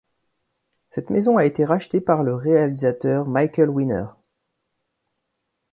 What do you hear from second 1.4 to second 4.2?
été rachetée par le réalisateur Michael Winner.